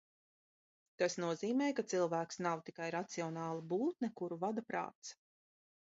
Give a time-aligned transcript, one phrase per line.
[1.01, 5.17] Tas nozīmē, ka cilvēks nav tikai racionāla būtne, kuru vada prāts